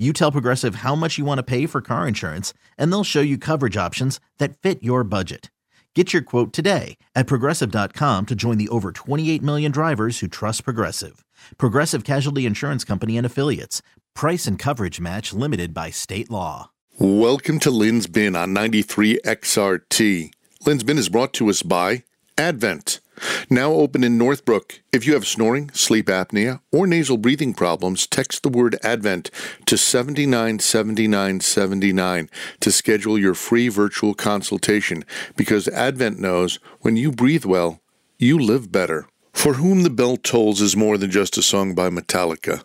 [0.00, 3.20] You tell Progressive how much you want to pay for car insurance, and they'll show
[3.20, 5.50] you coverage options that fit your budget.
[5.94, 10.64] Get your quote today at progressive.com to join the over 28 million drivers who trust
[10.64, 11.22] Progressive.
[11.58, 13.82] Progressive Casualty Insurance Company and Affiliates.
[14.14, 16.70] Price and coverage match limited by state law.
[16.98, 20.30] Welcome to Lin's Bin on 93 XRT.
[20.64, 22.04] Lin's Bin is brought to us by
[22.38, 23.00] Advent.
[23.48, 24.80] Now open in Northbrook.
[24.92, 29.30] If you have snoring, sleep apnea, or nasal breathing problems, text the word Advent
[29.66, 35.04] to 797979 to schedule your free virtual consultation
[35.36, 37.80] because Advent knows when you breathe well,
[38.18, 39.06] you live better.
[39.32, 42.62] For Whom the Bell Tolls is more than just a song by Metallica.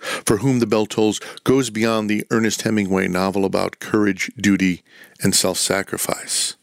[0.00, 4.82] For Whom the Bell Tolls goes beyond the Ernest Hemingway novel about courage, duty,
[5.22, 6.56] and self sacrifice.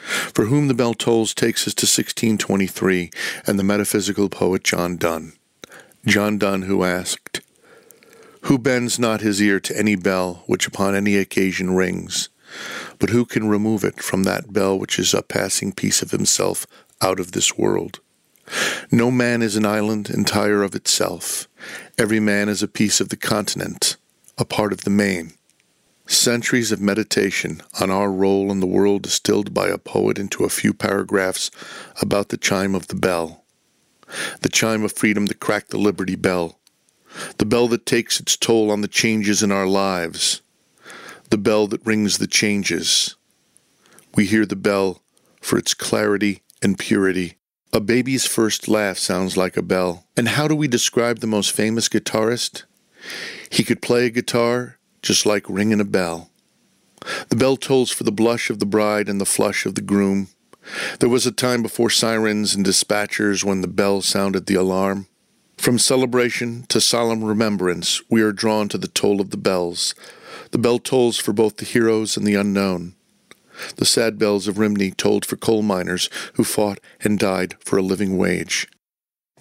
[0.00, 3.10] For Whom the Bell Tolls takes us to 1623
[3.46, 5.32] and the metaphysical poet John Donne.
[6.06, 7.40] John Donne, who asked,
[8.42, 12.28] Who bends not his ear to any bell which upon any occasion rings?
[12.98, 16.66] But who can remove it from that bell which is a passing piece of himself
[17.00, 18.00] out of this world?
[18.90, 21.48] No man is an island entire of itself.
[21.98, 23.96] Every man is a piece of the continent,
[24.38, 25.34] a part of the main.
[26.10, 30.48] Centuries of meditation on our role in the world distilled by a poet into a
[30.48, 31.52] few paragraphs
[32.02, 33.44] about the chime of the bell.
[34.40, 36.58] The chime of freedom that cracked the Liberty Bell.
[37.38, 40.42] The bell that takes its toll on the changes in our lives.
[41.30, 43.14] The bell that rings the changes.
[44.16, 45.04] We hear the bell
[45.40, 47.36] for its clarity and purity.
[47.72, 50.08] A baby's first laugh sounds like a bell.
[50.16, 52.64] And how do we describe the most famous guitarist?
[53.48, 56.30] He could play a guitar just like ringing a bell.
[57.28, 60.28] The bell tolls for the blush of the bride and the flush of the groom.
[60.98, 65.06] There was a time before sirens and dispatchers when the bell sounded the alarm.
[65.56, 69.94] From celebration to solemn remembrance, we are drawn to the toll of the bells.
[70.52, 72.94] The bell tolls for both the heroes and the unknown.
[73.76, 77.82] The sad bells of Rhymney tolled for coal miners who fought and died for a
[77.82, 78.68] living wage.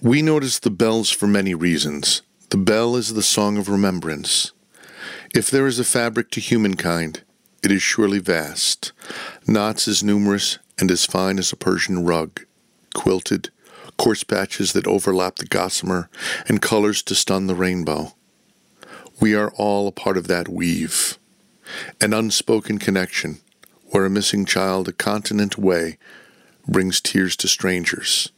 [0.01, 2.21] We notice the bells for many reasons.
[2.49, 4.51] The bell is the song of remembrance.
[5.33, 7.23] If there is a fabric to humankind,
[7.63, 8.91] it is surely vast,
[9.47, 12.41] knots as numerous and as fine as a Persian rug,
[12.93, 13.49] quilted,
[13.97, 16.09] coarse patches that overlap the gossamer,
[16.47, 18.13] and colors to stun the rainbow.
[19.19, 21.19] We are all a part of that weave,
[21.99, 23.39] an unspoken connection
[23.91, 25.97] where a missing child a continent away
[26.67, 28.31] brings tears to strangers.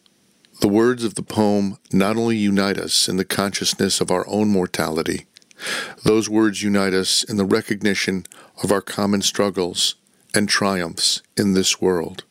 [0.62, 4.50] The words of the poem not only unite us in the consciousness of our own
[4.50, 5.26] mortality,
[6.03, 8.25] those words unite us in the recognition
[8.63, 9.95] of our common struggles
[10.33, 12.23] and triumphs in this world.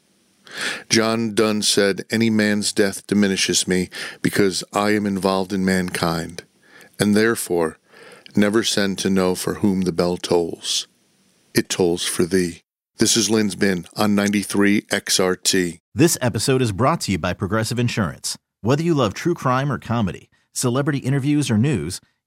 [0.88, 3.88] John Donne said, Any man's death diminishes me
[4.22, 6.44] because I am involved in mankind,
[6.98, 7.78] and therefore
[8.36, 10.88] never send to know for whom the bell tolls.
[11.54, 12.62] It tolls for thee.
[12.98, 15.78] This is Lin's Bin on 93 XRT.
[15.94, 18.36] This episode is brought to you by Progressive Insurance.
[18.60, 22.00] Whether you love true crime or comedy, celebrity interviews or news,